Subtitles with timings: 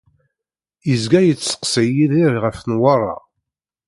[0.89, 3.15] Yezga yesteqsay Yidir ɣef Newwara.